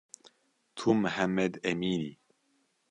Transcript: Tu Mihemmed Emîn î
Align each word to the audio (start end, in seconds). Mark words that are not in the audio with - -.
Tu 0.81 0.89
Mihemmed 1.01 1.53
Emîn 1.71 2.01
î 2.09 2.11